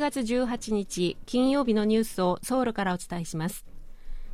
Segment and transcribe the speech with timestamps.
[0.00, 3.64] 月18日金曜日のニュースをソウルからお伝えします。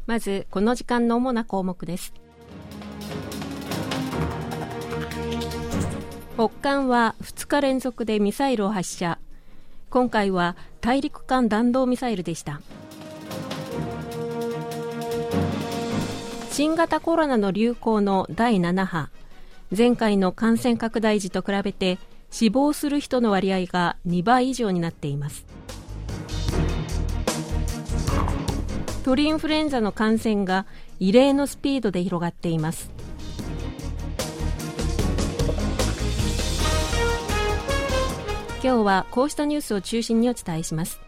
[0.07, 2.15] まずこの時間の主な項目です。
[6.37, 9.19] 北韓は2日連続でミサイルを発射。
[9.90, 12.61] 今回は大陸間弾道ミサイルでした。
[16.51, 19.11] 新型コロナの流行の第7波。
[19.77, 21.98] 前回の感染拡大時と比べて
[22.30, 25.55] 死亡する人の割合が2倍以上になっています。
[29.06, 30.66] 鳥インフルエンザの感染が
[30.98, 32.91] 異例のスピードで広がっています。
[38.65, 40.98] 今日はこうしたニュースを中心にお伝えします。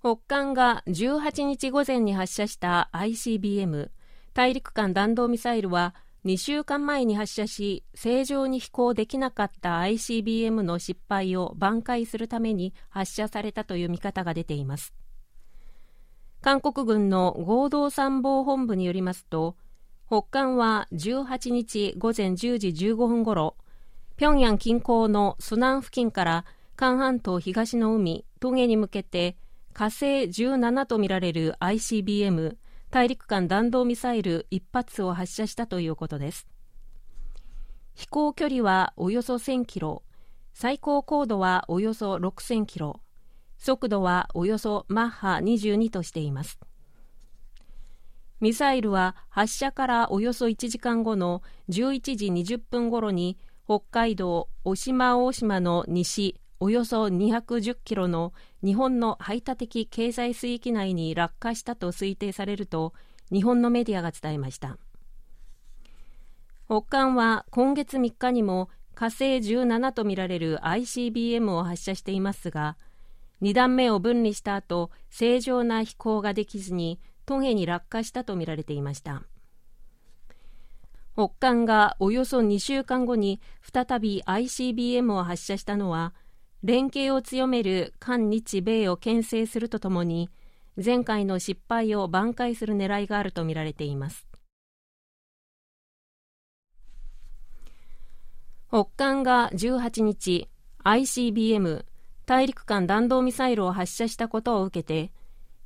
[0.00, 3.90] 北韓が18日午前に発射した ICBM
[4.32, 5.94] 大陸間弾道ミサイルは
[6.24, 14.94] 2週間前に発射し正常に飛行できなかった ICBM の失敗を挽回するために発射されたという見方が出ています。
[16.40, 19.56] 韓国軍の合同参謀本部によりますと
[20.06, 23.56] 北韓は18日午前10時15分ごろ
[24.18, 26.44] 平壌近郊のスナン付近から
[26.76, 29.36] 韓半島東の海トゲに向けて
[29.72, 32.56] 火星17とみられる ICBM
[32.94, 36.46] 大陸間弾道ミサイル1発を発射したということです。
[37.96, 40.04] 飛行距離はおよそ1000キロ。
[40.52, 43.00] 最高高度はおよそ6000キロ。
[43.58, 46.60] 速度はおよそマッハ22としています。
[48.40, 58.32] ミサイルは発射からおよそ1時間後の11時20分ごろに北海道渡島大島の西およそ210キロの
[58.64, 62.94] 日本の排他的経済水域内に落下したと推定されると
[63.30, 64.78] 日本のメディアが伝えました。
[66.64, 72.78] 北韓は今月3日にも火星17とみられる ICBM を発射していますが
[73.42, 79.22] 2段目を分離した後正常な飛行ができずにトゲに落下したとみられていました。
[81.12, 86.14] 北韓がおよそ2週間後に再び ICBM を発射したのは
[86.64, 90.30] 連携を強める韓日米を牽制するとともに
[90.82, 94.26] 前回の失敗を挽回する狙いがあるとみられています。
[98.70, 100.48] 北韓が18日
[100.84, 101.84] ICBM
[102.24, 105.12] 大陸間弾道ミサイルを発射したことを受けて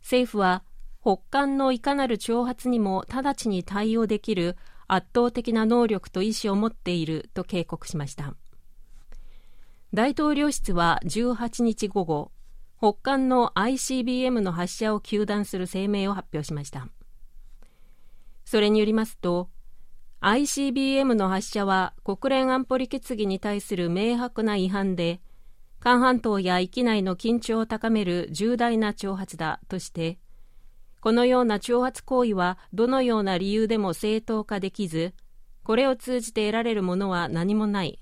[0.01, 0.65] 政府は
[1.01, 4.57] 北韓のいかなる挑発にも直ちに対応できる
[4.89, 8.35] 圧倒的な能力と意思を持っていると警告しました。
[9.95, 12.31] 大統領室は18日午後
[12.79, 16.89] 北韓の ICBM の発射を糾弾する声明を発表しました。
[18.45, 19.51] それによりますと
[20.23, 25.21] ICBM の発射は国連安保理決議に対する明白な違反で
[25.81, 30.19] 韓半島や域内の緊張を高める重大な挑発だとして
[31.01, 35.13] このような挑発行為はどのような理由でも正当化できず
[35.63, 37.99] これを通じて得られるものは何もない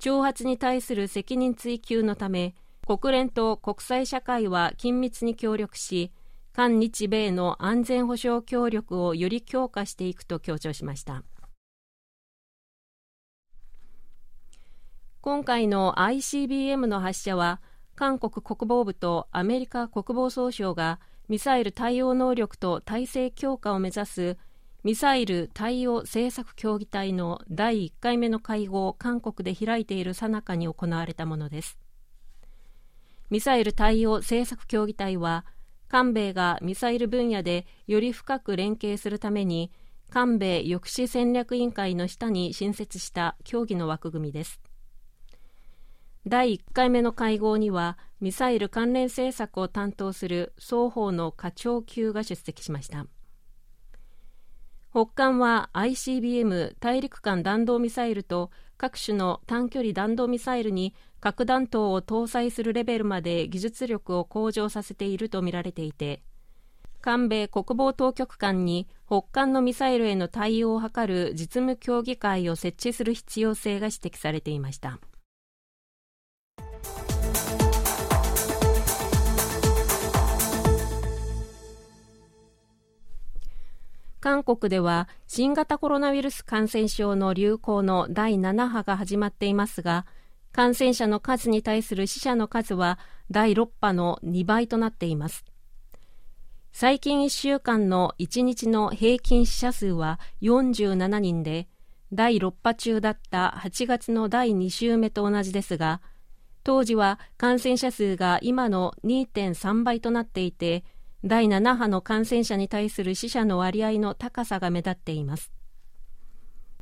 [0.00, 2.54] 挑発に対する責任追及のため
[2.86, 6.10] 国連と国際社会は緊密に協力し
[6.54, 11.22] 韓日米の安全保障協力をより強化していくと強調しました。
[15.20, 17.60] 今回の ICBM の発射は
[17.94, 24.38] 韓国国防部とアメリカ国防総省がミサイル対応能力と体制強化を目指す
[24.82, 31.78] ミサイル対応政策協議体の第1回目の会合を韓国で開いている最中に行われたものです。
[33.28, 35.44] ミサイル対応政策協議体は
[35.88, 39.70] 韓米がミサイル分野でより深く連携するために
[40.08, 44.60] 韓米抑止戦略委員会の下に新設した協議の枠組みです。
[46.26, 53.06] 第1回目の会合にはミサイル関連政策を担当する双方の課長級が出席しました。
[54.92, 66.22] 北韓は ICBM 大陸間弾道ミサイルと各種の短距離弾道ミサイルに核弾頭を搭載するレベルまで技術力を向上させているとみられていて
[67.00, 74.98] 韓米国防当局間に北韓のミサイルへの対応を図る実務協議会を設置する必要性が指摘されていました。
[84.20, 90.04] 韓国では新型コロナウイルス感染症の流行の第7波が始まっていますが
[90.52, 92.98] 感染者の数に対する死者の数は
[93.30, 95.44] 第6波の2倍となっています。
[96.72, 101.68] 最近1週間の1日の平均死者数は47人で
[102.12, 106.00] 第6波中だった8月の第2週目と同じですが
[106.62, 110.84] 当時は感染者数が今の2.3倍となっていて
[111.24, 115.52] 第7波の感染者に対する死者の割合の高さが目立っています。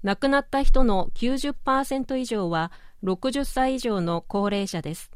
[0.02, 2.70] 亡くなった人の90%以上は
[3.02, 5.10] 60歳以上の高齢者です。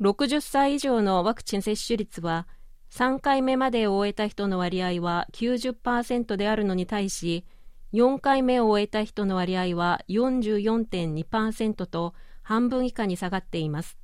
[0.00, 2.48] 60歳以上のワクチン接種率は
[2.90, 7.46] 3回目までを終えた人の割合は90%であるのに対し
[7.92, 13.96] 4回目を終えた人の割合は44.2%と半分以下に下がっています。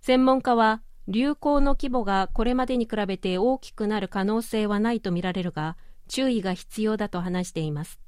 [0.00, 5.76] 専門家は流行の規模がこれまでに比べて大きくなる可能性はないとみられるが
[6.08, 7.98] 注意が必要だと話しています。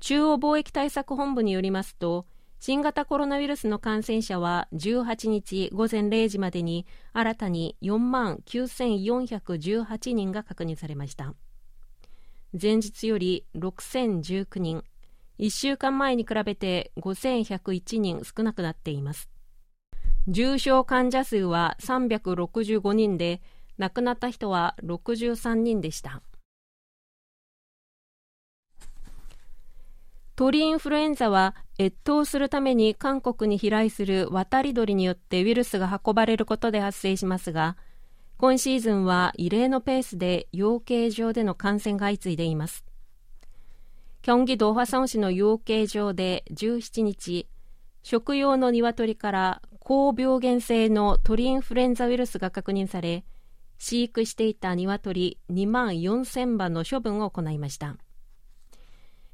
[0.00, 2.26] 中央貿易対策本部によりますと
[2.58, 11.34] 新型コロナウイルスの感染者は18日午前0時までに新たに4万9418人が確認されました。
[12.60, 14.82] 前日より6019人
[15.38, 19.28] 1週間前に比べて5101人少なくなっています。
[20.28, 23.40] 重症患者数は365人で
[23.78, 26.22] 亡くなった人は63人でした。
[30.34, 37.76] 鳥インフルエンザは越冬するために韓国に飛来する渡り鳥によってウイルスが運ばれることで発生しますが
[38.36, 42.84] 今シーズンは異例のペースで養鶏場での感染が相次いでいます。
[44.20, 47.46] 京畿道화성市の養鶏場で17日
[48.02, 53.24] 食用の鶏から高病原性の鳥インフルエンザウイルスが確認され
[53.78, 57.96] 飼育していた鶏2万4000羽の処分を行いました。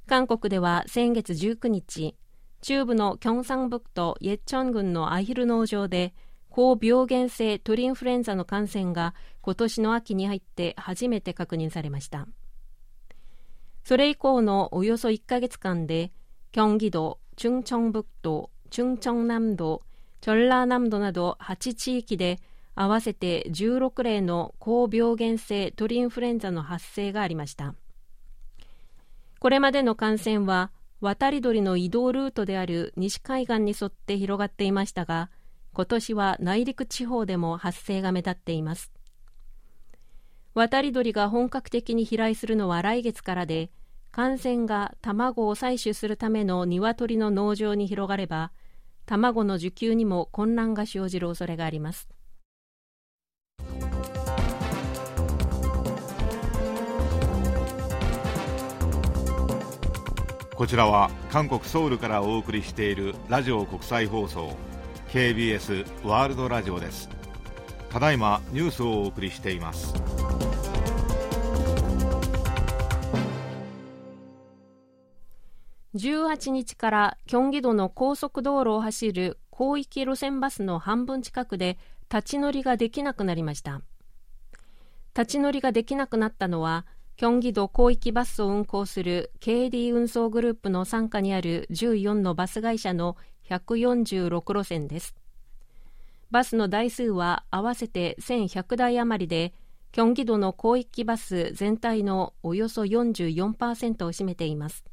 [0.07, 2.15] 韓国では先月19日
[2.61, 6.13] 中部のキョンサンブクとイェチョン郡のアヒル農場で
[6.51, 12.29] 高病原性鳥インフルエンザの感染が今年の秋に入って初めて確認されました。
[13.85, 16.13] それ以降のおよそ1ヶ月間で
[16.51, 17.21] キョンギ道、
[17.57, 19.81] ンチョンブクュンチョン南道
[20.23, 22.39] チョラー南道など8地域で
[22.77, 27.75] 合わせて16例の高病原性鳥インフルエンザの発生がありました。
[29.41, 30.71] これまでの感染は
[31.01, 35.29] 渡り鳥の移動ルートである西海岸に沿って広がっていましたが
[35.73, 38.93] 今年は内陸地方でも発生が目立っています。
[40.55, 43.71] 渡り鳥が本格的に飛来するのは来月からで
[44.13, 48.53] 感染が卵を採取するための鶏の農場に広がれば
[49.07, 52.09] 卵の受給にも混乱が生じる恐れがあります。
[60.55, 64.57] こちらは韓国ソウルからお送りしているラジオ国際放送
[65.09, 67.09] KBS ワールドラジオです。
[67.91, 70.02] ただいまニュースをお送りしています。
[75.95, 81.77] 18日からキョンギ道の高速道路を走る広域路線バスの半分近くで
[82.11, 83.83] 立ち乗りができなくなりました。
[85.15, 86.87] 立ち乗りができなくなったのは
[87.17, 93.19] キョンギ道広域バスを運行する KD 運送グループの傘下にある14のバス会社の
[93.51, 95.15] 146路線です。
[96.31, 99.53] バスの台数は合わせて1100台余りで
[99.93, 104.92] キョンギ道の広域バス全体のおよそ44%を占めています。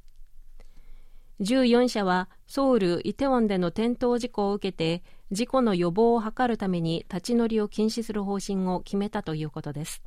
[1.41, 10.03] 14社はソウル・イテウォンでの転倒事故を受けて事故の予防を図るために立ち乗りを禁止する方針を決めたということです。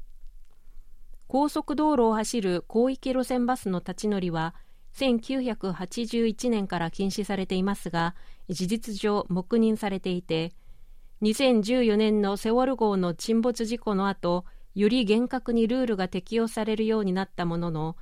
[1.28, 4.54] 高速道路を走る広域路線バスの立ち乗りは
[4.94, 8.14] 1981年から禁止されていますが
[8.50, 10.52] 事実上黙認されていて
[11.22, 17.96] 2014年のセウォル号の沈没事故の後より厳格にルールが適用されるようになったものの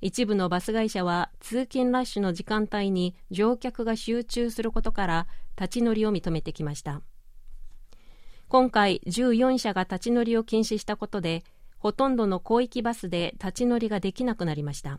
[0.00, 7.02] 一部のバス会社は通勤ラッシュの時間帯に乗客が集中することから立ち乗りを認めてきました。
[8.48, 11.42] 今回14社が立ち乗りを禁止したことで
[11.78, 14.98] ほとんどの広域バスで立ち乗りができなくなりました。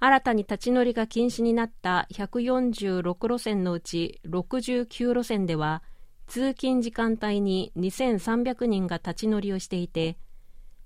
[0.00, 5.82] 新たに立ち乗りが禁止になった146路線のうち69路線では
[6.26, 10.18] 通勤時間帯に2300人が立ち乗りをしていて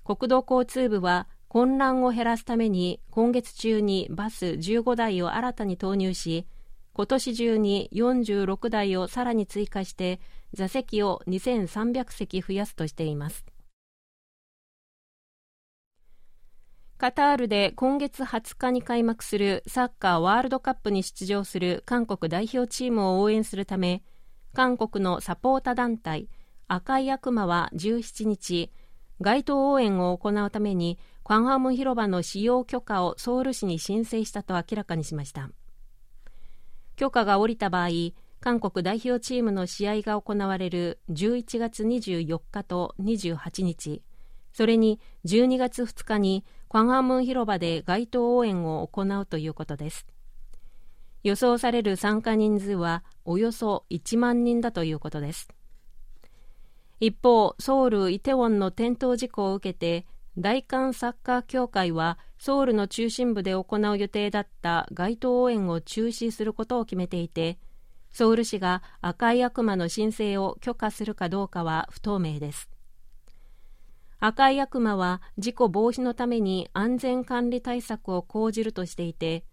[0.04, 6.47] 国土交通部は混乱を減らすために今月中にバス15台を新たに投入し
[6.93, 10.21] 今年中に46台をさらに追加して
[10.52, 13.45] 座席を2300席増やすとしています。
[16.99, 24.02] カタールで今月20日に開幕するサッカーワールドカップに出場する韓国代表チームを応援するため
[24.52, 26.28] 韓国のサポータ団体
[26.67, 28.73] 赤い悪魔は17日
[29.21, 35.50] 街頭応援を行うためにクァンハム広場の使用許可をソウル市に申請したと明らかにしました。
[36.97, 37.88] 許可が下りた場合
[38.40, 44.00] 韓国代表チームの試合が行われる11月24日と28日
[44.54, 50.06] それに12月2日にクァンハム広場で街頭応援を行うということです。
[51.25, 55.49] 予想される参加人数はおよそ1万人だということです。
[57.00, 60.06] 一方ソウル・イテウォンの転倒事故を受けて
[60.40, 67.59] 大韓サッカー協会はソウルの中心部で行う予定だった街頭応援を中止することを決めていて
[68.12, 72.71] ソウル市が赤い悪魔の申請を許可するかどうかは不透明です。
[74.21, 79.45] 赤い悪魔は事故防止のために安全管理対策を講じるとしていて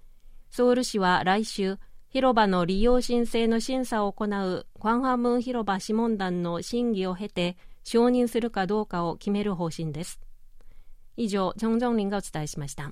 [0.52, 1.78] ソウル市は来週
[2.10, 10.20] 広場の利用申請の審査を行うクァンハムン広場諮問団の審議を経て承認するかどうかを決める方針です。
[11.18, 12.92] 以上、チョンジョンリンがお伝えしました。